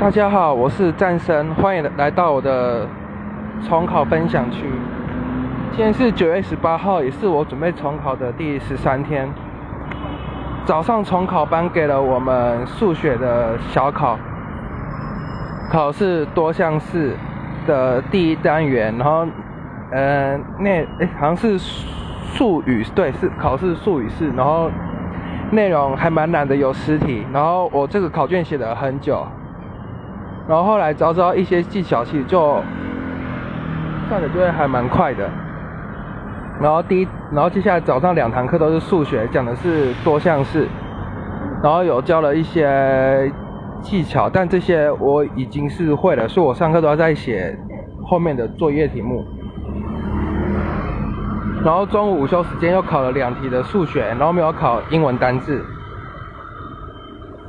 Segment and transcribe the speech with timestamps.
[0.00, 2.86] 大家好，我是战神，欢迎来到我的
[3.66, 4.64] 重考分享区。
[5.72, 9.28] 今天是九月十八号，也是我准备重考的第十三天。
[10.64, 14.16] 早上重考班给了我们数学的小考，
[15.68, 17.16] 考试多项式
[17.66, 19.26] 的第一单元，然后，
[19.90, 24.70] 呃，那哎好像是数语，对，是考试数语式，然后
[25.50, 29.26] 内容还蛮难的，有十题，然后我这个考卷写了很久。
[30.48, 32.62] 然后后来找找一些技巧，其实就
[34.08, 35.28] 算的就会还蛮快的。
[36.58, 40.66] 然后第一，然后接下来早上两堂课都是数学，讲的是多项式，
[41.62, 43.30] 然后有教了一些
[43.82, 47.54] 技巧，但这些我已经是会了，所以我上课都要在写
[48.06, 49.22] 后面的作业题目。
[51.62, 55.62] 然后中午午休时间又考了两题的数学，然后没有考英文单字。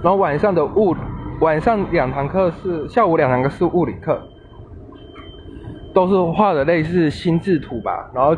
[0.02, 0.94] 然后晚上的物。
[1.40, 4.22] 晚上两堂课是下午两堂课是物理课，
[5.94, 8.36] 都是画的类似心智图吧，然后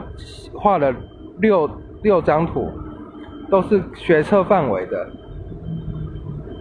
[0.53, 0.93] 画了
[1.39, 1.69] 六
[2.03, 2.69] 六张图，
[3.49, 5.09] 都是学测范围的。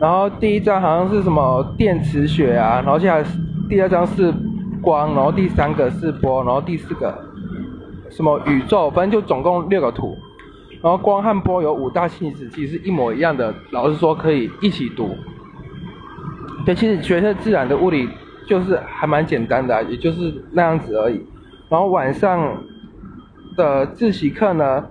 [0.01, 3.25] 然后第一张好像是什么电磁学啊，然后接下来
[3.69, 4.33] 第二张是
[4.81, 7.23] 光，然后第三个是波，然后第四个
[8.09, 10.17] 什么宇宙，反正就总共六个图。
[10.83, 15.15] 然后光和波有五大性质，其实一模一样的，老师说可以一起读。
[16.65, 18.09] 对，其实学测自然的物理
[18.47, 21.25] 就是还蛮简单的，也就是那样子而已。
[21.69, 22.57] 然后晚上
[23.57, 24.85] 的自习课呢，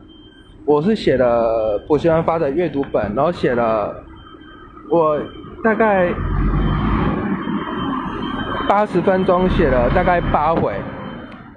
[0.66, 4.04] 我是写了补习班发的阅读本，然后写了
[4.90, 5.20] 我
[5.64, 6.12] 大概
[8.68, 10.74] 八十分钟写了大概八回，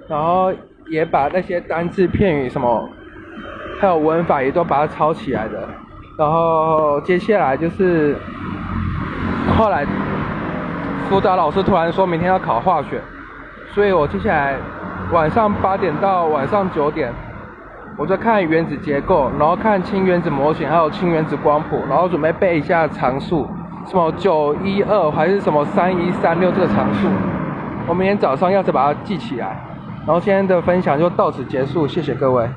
[0.07, 0.53] 然后
[0.89, 2.89] 也把那些单字片语什么，
[3.79, 5.67] 还有文法也都把它抄起来的。
[6.17, 8.15] 然后接下来就是
[9.57, 9.85] 后来。
[11.09, 12.99] 辅导老师突然说明天要考化学，
[13.67, 14.55] 所以我接下来
[15.11, 17.13] 晚上八点到晚上九点，
[17.97, 23.47] 我在看原子结构，然后看氢原子模型，还有氢原子光谱，然后准备背一下常数，
[23.85, 27.07] 什么九一二还是什么三一三六这个常数，
[27.85, 29.61] 我明天早上要再把它记起来。
[30.07, 32.49] 然后今天的分享就到此结束，谢谢各位。